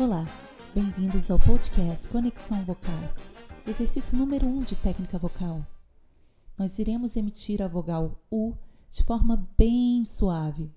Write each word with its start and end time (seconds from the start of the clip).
Olá, 0.00 0.26
bem-vindos 0.74 1.30
ao 1.30 1.38
podcast 1.38 2.08
Conexão 2.08 2.64
Vocal, 2.64 2.98
exercício 3.66 4.16
número 4.16 4.46
1 4.46 4.48
um 4.48 4.62
de 4.62 4.74
técnica 4.74 5.18
vocal. 5.18 5.60
Nós 6.58 6.78
iremos 6.78 7.16
emitir 7.16 7.60
a 7.60 7.68
vogal 7.68 8.18
U 8.32 8.54
de 8.90 9.04
forma 9.04 9.46
bem 9.58 10.02
suave, 10.06 10.72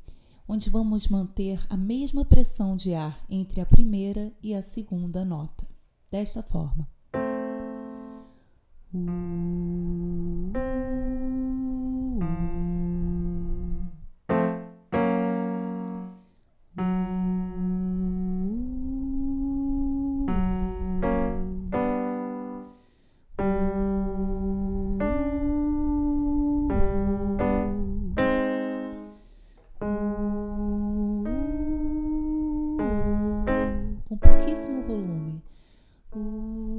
onde 0.46 0.70
vamos 0.70 1.08
manter 1.08 1.66
a 1.70 1.78
mesma 1.78 2.26
pressão 2.26 2.76
de 2.76 2.94
ar 2.94 3.18
entre 3.30 3.62
a 3.62 3.66
primeira 3.66 4.30
e 4.44 4.54
a 4.54 4.62
segunda 4.62 5.24
nota, 5.24 5.66
desta 6.12 6.44
forma. 6.44 6.86
Pouquíssimo 34.54 34.84
volume. 34.84 35.42
Uh. 36.16 36.73